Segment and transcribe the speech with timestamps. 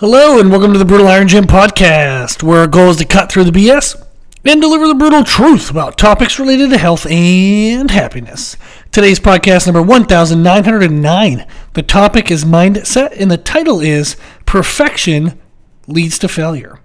[0.00, 3.30] Hello, and welcome to the Brutal Iron Gym podcast, where our goal is to cut
[3.30, 4.02] through the BS
[4.46, 8.56] and deliver the brutal truth about topics related to health and happiness.
[8.92, 11.46] Today's podcast number 1909.
[11.74, 14.16] The topic is mindset, and the title is
[14.46, 15.38] Perfection
[15.86, 16.80] Leads to Failure.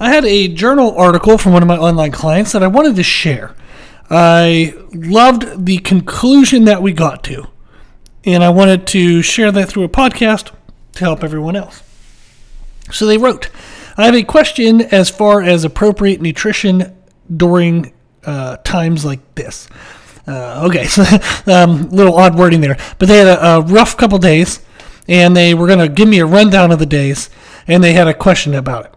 [0.00, 3.02] I had a journal article from one of my online clients that I wanted to
[3.02, 3.54] share.
[4.08, 7.48] I loved the conclusion that we got to,
[8.24, 10.52] and I wanted to share that through a podcast
[10.94, 11.82] to help everyone else.
[12.90, 13.48] So they wrote,
[13.96, 16.96] I have a question as far as appropriate nutrition
[17.34, 17.92] during
[18.24, 19.68] uh, times like this.
[20.26, 21.04] Uh, okay, so
[21.46, 24.60] um, little odd wording there, but they had a, a rough couple days,
[25.08, 27.28] and they were going to give me a rundown of the days,
[27.66, 28.94] and they had a question about it.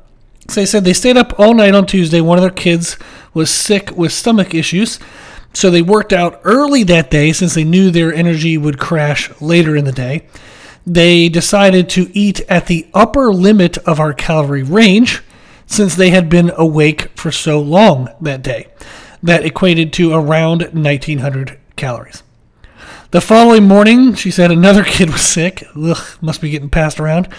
[0.48, 2.22] So they said they stayed up all night on Tuesday.
[2.22, 2.98] One of their kids
[3.34, 5.00] was sick with stomach issues,
[5.54, 9.76] so they worked out early that day since they knew their energy would crash later
[9.76, 10.28] in the day
[10.86, 15.24] they decided to eat at the upper limit of our calorie range
[15.66, 18.68] since they had been awake for so long that day.
[19.24, 22.22] That equated to around 1900 calories.
[23.12, 25.64] The following morning, she said another kid was sick.
[25.76, 27.30] Ugh, must be getting passed around.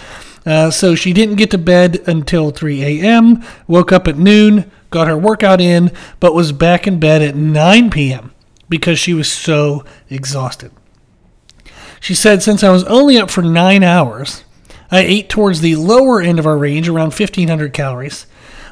[0.45, 5.07] Uh, so she didn't get to bed until 3 a.m., woke up at noon, got
[5.07, 8.33] her workout in, but was back in bed at 9 p.m.
[8.69, 10.71] because she was so exhausted.
[11.99, 14.43] She said, Since I was only up for nine hours,
[14.91, 18.25] I ate towards the lower end of our range, around 1,500 calories.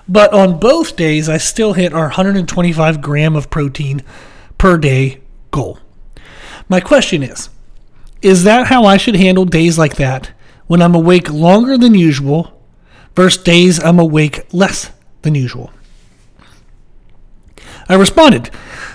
[0.07, 4.03] But on both days, I still hit our 125 gram of protein
[4.57, 5.79] per day goal.
[6.69, 7.49] My question is
[8.21, 10.31] Is that how I should handle days like that
[10.67, 12.61] when I'm awake longer than usual
[13.15, 14.91] versus days I'm awake less
[15.23, 15.71] than usual?
[17.87, 18.49] I responded,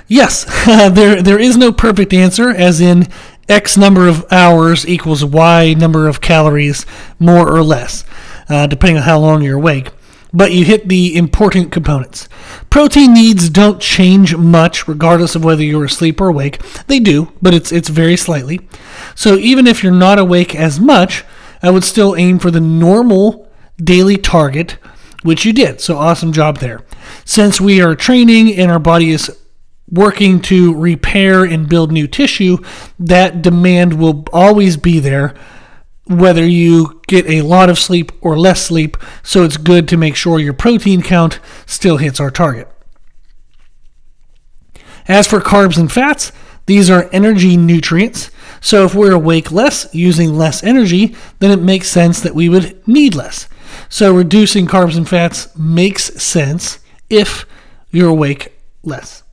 [0.06, 3.08] Yes, there, there is no perfect answer, as in
[3.50, 6.86] X number of hours equals Y number of calories,
[7.18, 8.04] more or less,
[8.48, 9.90] uh, depending on how long you're awake.
[10.32, 12.28] But you hit the important components.
[12.70, 16.62] Protein needs don't change much regardless of whether you're asleep or awake.
[16.86, 18.60] They do, but it's it's very slightly.
[19.16, 21.24] So even if you're not awake as much,
[21.62, 23.50] I would still aim for the normal
[23.82, 24.78] daily target,
[25.22, 25.80] which you did.
[25.80, 26.82] So awesome job there.
[27.24, 29.36] Since we are training and our body is
[29.90, 32.58] working to repair and build new tissue,
[32.98, 35.34] that demand will always be there,
[36.06, 38.96] whether you get a lot of sleep or less sleep.
[39.22, 42.68] So it's good to make sure your protein count still hits our target.
[45.08, 46.30] As for carbs and fats,
[46.66, 48.30] these are energy nutrients.
[48.60, 52.86] So if we're awake less, using less energy, then it makes sense that we would
[52.86, 53.48] need less.
[53.88, 56.78] So reducing carbs and fats makes sense
[57.08, 57.44] if
[57.90, 58.52] you're awake
[58.84, 59.24] less.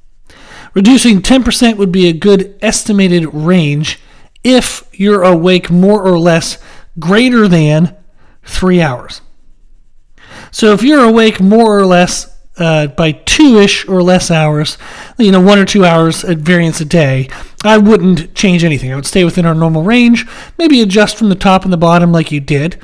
[0.73, 3.99] Reducing 10% would be a good estimated range
[4.43, 6.57] if you're awake more or less
[6.99, 7.95] greater than
[8.43, 9.21] three hours.
[10.51, 14.77] So if you're awake more or less uh, by two ish or less hours,
[15.17, 17.29] you know, one or two hours at variance a day,
[17.63, 18.91] I wouldn't change anything.
[18.91, 20.25] I would stay within our normal range,
[20.57, 22.81] maybe adjust from the top and the bottom like you did.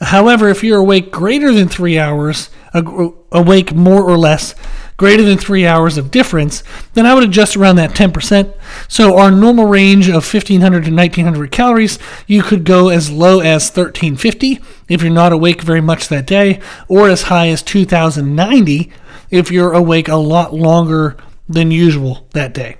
[0.00, 4.54] However, if you're awake greater than three hours, awake more or less
[4.96, 6.62] greater than three hours of difference,
[6.94, 8.54] then I would adjust around that 10%.
[8.88, 13.68] So our normal range of 1500 to 1900 calories, you could go as low as
[13.68, 18.92] 1350 if you're not awake very much that day, or as high as 2090
[19.30, 21.16] if you're awake a lot longer
[21.48, 22.76] than usual that day.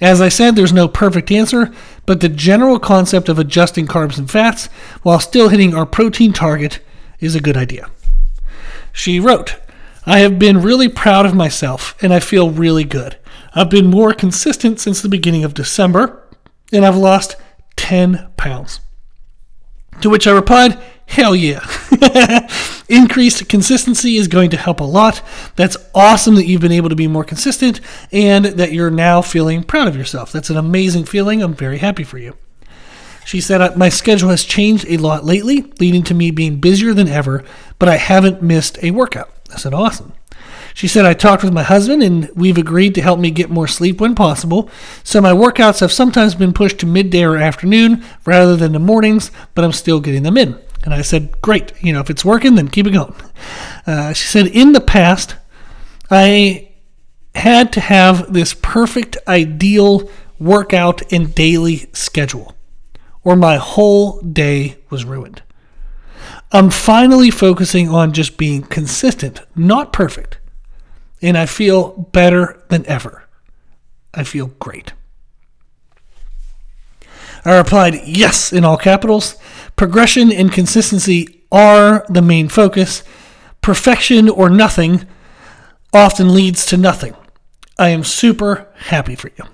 [0.00, 1.70] As I said, there's no perfect answer,
[2.06, 4.66] but the general concept of adjusting carbs and fats
[5.02, 6.80] while still hitting our protein target
[7.18, 7.90] is a good idea.
[8.92, 9.56] She wrote,
[10.06, 13.16] I have been really proud of myself and I feel really good.
[13.54, 16.26] I've been more consistent since the beginning of December
[16.72, 17.36] and I've lost
[17.76, 18.80] 10 pounds.
[20.00, 21.66] To which I replied, Hell yeah.
[22.88, 25.22] Increased consistency is going to help a lot.
[25.56, 27.80] That's awesome that you've been able to be more consistent
[28.12, 30.30] and that you're now feeling proud of yourself.
[30.30, 31.42] That's an amazing feeling.
[31.42, 32.36] I'm very happy for you.
[33.24, 37.08] She said, My schedule has changed a lot lately, leading to me being busier than
[37.08, 37.44] ever,
[37.80, 39.30] but I haven't missed a workout.
[39.52, 40.12] I said, Awesome.
[40.74, 43.66] She said, I talked with my husband and we've agreed to help me get more
[43.66, 44.70] sleep when possible.
[45.02, 49.30] So my workouts have sometimes been pushed to midday or afternoon rather than the mornings,
[49.54, 50.58] but I'm still getting them in.
[50.84, 51.72] And I said, Great.
[51.82, 53.14] You know, if it's working, then keep it going.
[53.86, 55.36] Uh, she said, In the past,
[56.10, 56.70] I
[57.34, 62.54] had to have this perfect, ideal workout and daily schedule,
[63.22, 65.42] or my whole day was ruined.
[66.52, 70.38] I'm finally focusing on just being consistent, not perfect.
[71.22, 73.24] And I feel better than ever.
[74.14, 74.92] I feel great.
[77.44, 79.36] I replied, yes, in all capitals.
[79.76, 83.02] Progression and consistency are the main focus,
[83.60, 85.06] perfection or nothing
[85.92, 87.14] often leads to nothing.
[87.78, 89.44] I am super happy for you.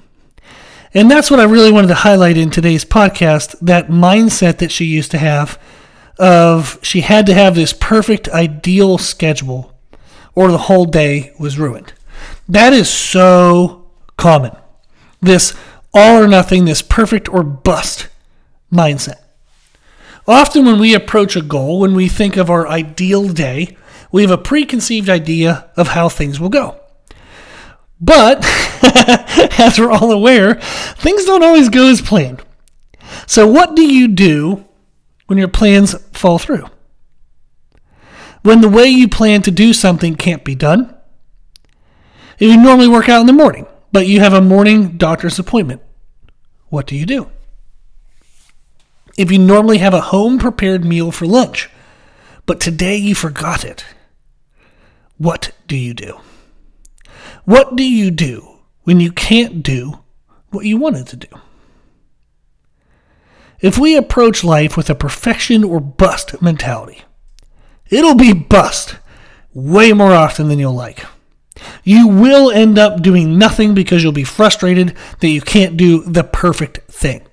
[0.95, 4.85] And that's what I really wanted to highlight in today's podcast that mindset that she
[4.85, 5.61] used to have
[6.19, 9.77] of she had to have this perfect ideal schedule
[10.35, 11.93] or the whole day was ruined.
[12.49, 14.55] That is so common.
[15.21, 15.55] This
[15.93, 18.09] all or nothing, this perfect or bust
[18.73, 19.21] mindset.
[20.29, 23.77] Often, when we approach a goal, when we think of our ideal day,
[24.11, 26.81] we have a preconceived idea of how things will go.
[28.01, 28.45] But,
[29.59, 30.55] as we're all aware,
[30.97, 32.43] things don't always go as planned.
[33.27, 34.67] So, what do you do
[35.27, 36.67] when your plans fall through?
[38.43, 40.95] When the way you plan to do something can't be done?
[42.39, 45.83] If you normally work out in the morning, but you have a morning doctor's appointment,
[46.69, 47.31] what do you do?
[49.17, 51.71] if you normally have a home prepared meal for lunch,
[52.45, 53.85] but today you forgot it,
[55.17, 56.21] what do you do?
[57.45, 60.01] What do you do when you can't do
[60.51, 61.29] what you wanted to do?
[63.61, 67.03] If we approach life with a perfection or bust mentality,
[67.89, 68.97] it'll be bust
[69.55, 71.05] way more often than you'll like.
[71.83, 76.25] You will end up doing nothing because you'll be frustrated that you can't do the
[76.25, 77.27] perfect thing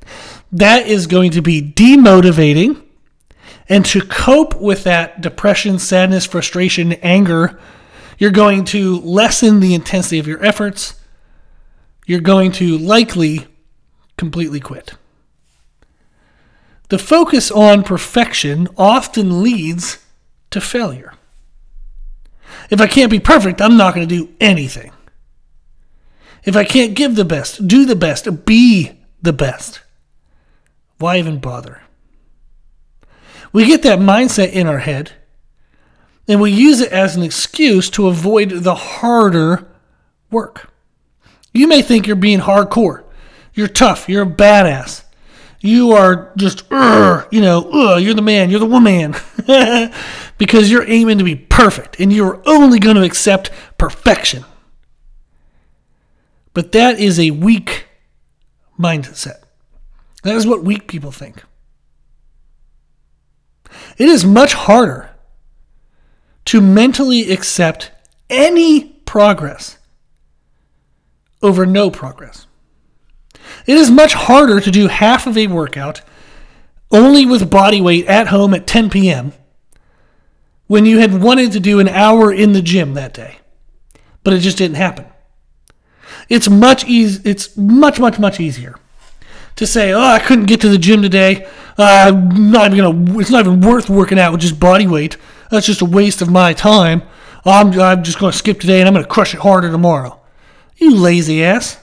[0.54, 2.82] that is going to be demotivating.
[3.68, 7.60] And to cope with that depression, sadness, frustration, anger,
[8.18, 11.00] you're going to lessen the intensity of your efforts.
[12.06, 13.48] You're going to likely
[14.18, 14.94] completely quit.
[16.90, 20.04] The focus on perfection often leads
[20.52, 21.14] to failure.
[22.70, 24.92] If I can't be perfect, I'm not going to do anything.
[26.44, 29.82] If I can't give the best, do the best, be the best.
[30.98, 31.82] Why even bother?
[33.52, 35.12] We get that mindset in our head
[36.28, 39.68] and we use it as an excuse to avoid the harder
[40.32, 40.72] work.
[41.54, 43.04] You may think you're being hardcore,
[43.54, 45.03] you're tough, you're a badass.
[45.64, 49.16] You are just, you know, you're the man, you're the woman,
[50.38, 54.44] because you're aiming to be perfect and you're only going to accept perfection.
[56.54, 57.86] But that is a weak
[58.78, 59.44] mindset.
[60.24, 61.42] That is what weak people think.
[63.98, 65.12] It is much harder
[66.44, 67.90] to mentally accept
[68.30, 69.78] any progress
[71.42, 72.48] over no progress.
[73.66, 76.02] It is much harder to do half of a workout
[76.92, 79.34] only with body weight at home at 10 p.m.
[80.68, 83.38] when you had wanted to do an hour in the gym that day,
[84.24, 85.06] but it just didn't happen.
[86.30, 87.22] It's much easy.
[87.30, 88.76] It's much, much, much easier
[89.56, 91.46] to say, oh, I couldn't get to the gym today.
[91.78, 93.20] Uh, I'm not even gonna.
[93.20, 95.18] It's not even worth working out with just body weight.
[95.50, 97.04] That's just a waste of my time.
[97.46, 100.20] I'm, I'm just gonna skip today and I'm gonna crush it harder tomorrow.
[100.78, 101.80] You lazy ass.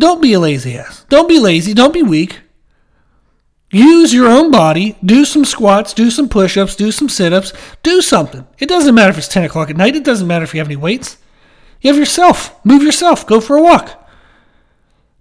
[0.00, 1.04] Don't be a lazy ass.
[1.10, 1.74] Don't be lazy.
[1.74, 2.40] Don't be weak.
[3.70, 4.96] Use your own body.
[5.04, 5.92] Do some squats.
[5.92, 6.74] Do some push ups.
[6.74, 7.52] Do some sit ups.
[7.82, 8.46] Do something.
[8.58, 9.94] It doesn't matter if it's 10 o'clock at night.
[9.94, 11.18] It doesn't matter if you have any weights.
[11.82, 12.64] You have yourself.
[12.64, 13.26] Move yourself.
[13.26, 14.08] Go for a walk.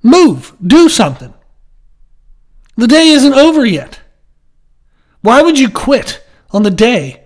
[0.02, 0.56] Move.
[0.66, 1.34] Do something.
[2.78, 4.00] The day isn't over yet.
[5.20, 7.26] Why would you quit on the day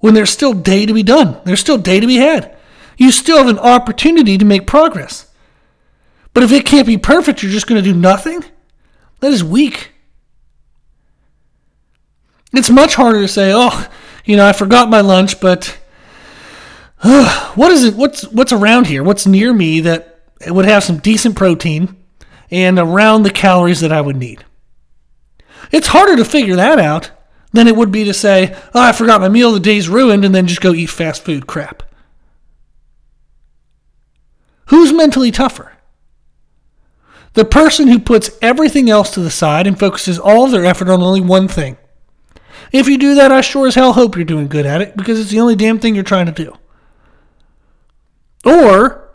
[0.00, 1.40] when there's still day to be done?
[1.46, 2.54] There's still day to be had.
[2.98, 5.29] You still have an opportunity to make progress.
[6.40, 8.42] But if it can't be perfect, you're just going to do nothing?
[9.18, 9.92] That is weak.
[12.54, 13.86] It's much harder to say, "Oh,
[14.24, 15.78] you know, I forgot my lunch, but
[17.02, 17.94] uh, what is it?
[17.94, 19.02] What's what's around here?
[19.02, 21.94] What's near me that would have some decent protein
[22.50, 24.42] and around the calories that I would need.
[25.70, 27.10] It's harder to figure that out
[27.52, 30.34] than it would be to say, oh, I forgot my meal, the day's ruined, and
[30.34, 31.82] then just go eat fast food crap.
[34.68, 35.72] Who's mentally tougher?
[37.34, 40.88] The person who puts everything else to the side and focuses all of their effort
[40.88, 41.76] on only one thing.
[42.72, 45.18] If you do that, I sure as hell hope you're doing good at it because
[45.18, 46.56] it's the only damn thing you're trying to do.
[48.44, 49.10] Or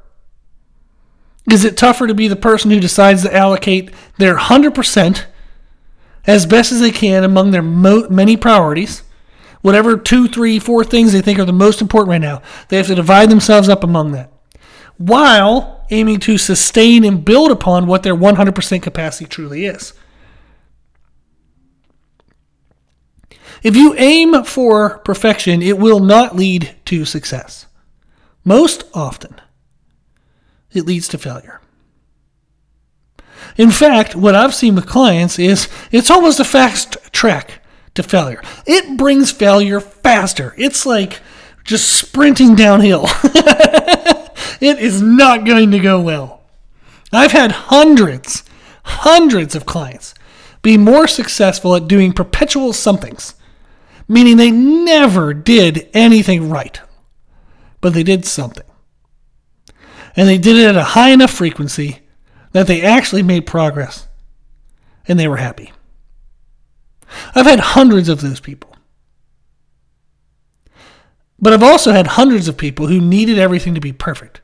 [1.51, 5.25] is it tougher to be the person who decides to allocate their 100%
[6.27, 9.03] as best as they can among their mo- many priorities?
[9.62, 12.88] Whatever two, three, four things they think are the most important right now, they have
[12.88, 14.31] to divide themselves up among that
[14.98, 19.94] while aiming to sustain and build upon what their 100% capacity truly is.
[23.63, 27.65] If you aim for perfection, it will not lead to success.
[28.44, 29.42] Most often,
[30.72, 31.62] it leads to failure.
[33.58, 37.62] In fact, what I've seen with clients is it's almost a fast track
[37.96, 38.42] to failure.
[38.68, 40.54] It brings failure faster.
[40.58, 41.22] It's like
[41.63, 43.08] just sprinting downhill.
[44.62, 46.41] it is not going to go well.
[47.12, 48.43] I've had hundreds,
[48.83, 50.13] hundreds of clients
[50.62, 53.35] be more successful at doing perpetual somethings,
[54.07, 56.81] meaning they never did anything right,
[57.81, 58.65] but they did something.
[60.15, 62.00] And they did it at a high enough frequency
[62.53, 64.07] that they actually made progress
[65.07, 65.71] and they were happy.
[67.35, 68.75] I've had hundreds of those people.
[71.39, 74.41] But I've also had hundreds of people who needed everything to be perfect.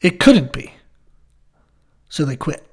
[0.00, 0.74] It couldn't be.
[2.08, 2.64] So they quit.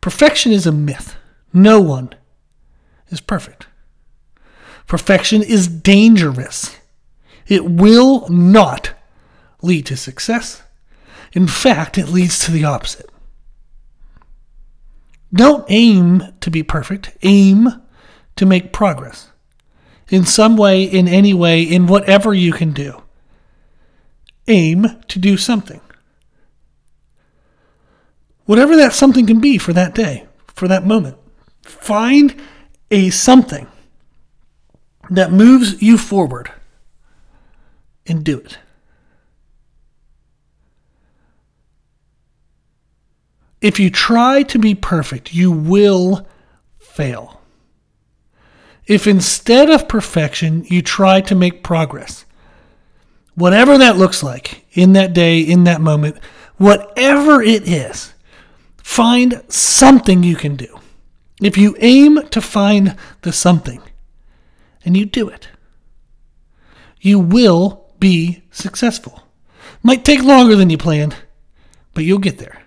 [0.00, 1.16] Perfection is a myth.
[1.52, 2.14] No one
[3.08, 3.66] is perfect.
[4.86, 6.76] Perfection is dangerous.
[7.46, 8.92] It will not
[9.62, 10.62] lead to success.
[11.32, 13.10] In fact, it leads to the opposite.
[15.32, 17.82] Don't aim to be perfect, aim
[18.36, 19.30] to make progress.
[20.08, 23.02] In some way, in any way, in whatever you can do.
[24.48, 25.80] Aim to do something.
[28.46, 31.18] Whatever that something can be for that day, for that moment.
[31.62, 32.34] Find
[32.90, 33.66] a something
[35.10, 36.50] that moves you forward
[38.06, 38.58] and do it.
[43.60, 46.26] If you try to be perfect, you will
[46.78, 47.40] fail.
[48.86, 52.24] If instead of perfection, you try to make progress,
[53.38, 56.18] whatever that looks like in that day, in that moment,
[56.56, 58.12] whatever it is,
[58.78, 60.78] find something you can do.
[61.40, 63.80] If you aim to find the something
[64.84, 65.48] and you do it,
[67.00, 69.22] you will be successful.
[69.82, 71.14] Might take longer than you planned,
[71.94, 72.62] but you'll get there.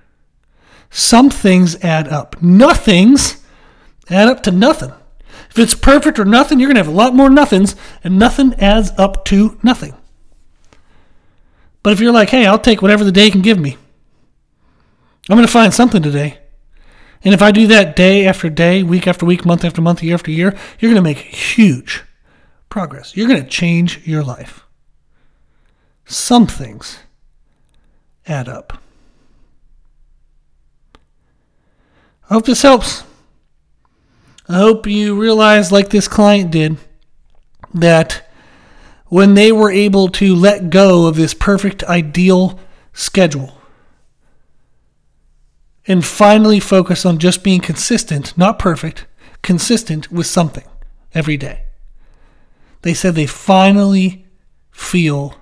[0.89, 2.41] Some things add up.
[2.41, 3.43] Nothings
[4.09, 4.93] add up to nothing.
[5.49, 7.75] If it's perfect or nothing, you're going to have a lot more nothings,
[8.05, 9.93] and nothing adds up to nothing.
[11.83, 13.77] But if you're like, hey, I'll take whatever the day can give me,
[15.29, 16.37] I'm going to find something today.
[17.23, 20.15] And if I do that day after day, week after week, month after month, year
[20.15, 22.03] after year, you're going to make huge
[22.69, 23.15] progress.
[23.15, 24.65] You're going to change your life.
[26.05, 26.99] Some things
[28.25, 28.79] add up.
[32.29, 33.03] I hope this helps.
[34.49, 36.77] I hope you realize, like this client did,
[37.73, 38.29] that
[39.11, 42.57] when they were able to let go of this perfect, ideal
[42.93, 43.57] schedule
[45.85, 49.05] and finally focus on just being consistent, not perfect,
[49.41, 50.63] consistent with something
[51.13, 51.65] every day,
[52.83, 54.25] they said they finally
[54.71, 55.35] feel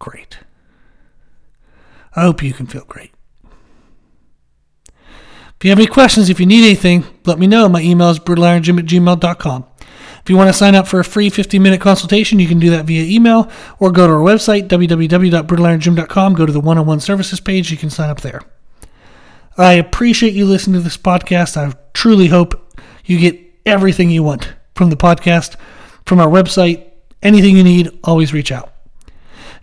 [0.00, 0.38] great.
[2.16, 3.12] I hope you can feel great.
[4.96, 7.68] If you have any questions, if you need anything, let me know.
[7.68, 9.66] My email is brutalirongym at gmail.com.
[10.26, 12.68] If you want to sign up for a free 15 minute consultation, you can do
[12.70, 16.34] that via email or go to our website, www.brutalirongym.com.
[16.34, 17.70] Go to the one on one services page.
[17.70, 18.42] You can sign up there.
[19.56, 21.56] I appreciate you listening to this podcast.
[21.56, 25.54] I truly hope you get everything you want from the podcast,
[26.06, 26.90] from our website.
[27.22, 28.75] Anything you need, always reach out.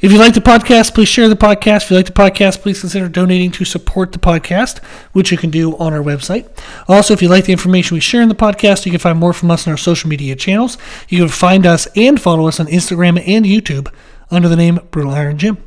[0.03, 1.83] If you like the podcast, please share the podcast.
[1.83, 4.83] If you like the podcast, please consider donating to support the podcast,
[5.13, 6.45] which you can do on our website.
[6.89, 9.31] Also, if you like the information we share in the podcast, you can find more
[9.31, 10.77] from us on our social media channels.
[11.07, 13.93] You can find us and follow us on Instagram and YouTube
[14.29, 15.57] under the name Brutal Iron Gym.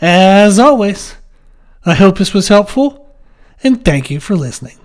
[0.00, 1.14] As always,
[1.86, 3.14] I hope this was helpful,
[3.62, 4.76] and thank you for listening.